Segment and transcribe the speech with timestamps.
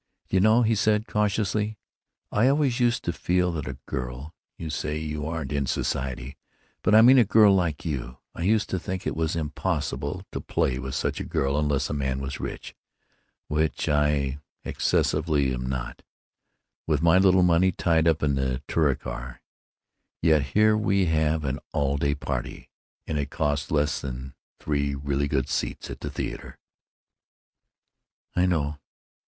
[0.29, 1.77] "Do you know," he said, cautiously,
[2.31, 6.37] "I always used to feel that a girl—you say you aren't in society,
[6.81, 10.79] but I mean a girl like you—I used to think it was impossible to play
[10.79, 12.73] with such a girl unless a man was rich,
[13.47, 16.01] which I excessively am not,
[16.87, 19.39] with my little money tied up in the Touricar.
[20.19, 22.71] Yet here we have an all day party,
[23.05, 26.57] and it costs less than three really good seats at the theater."
[28.35, 28.79] "I know.